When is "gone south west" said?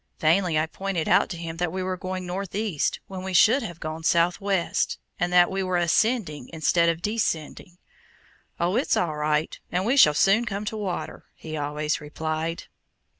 3.79-4.97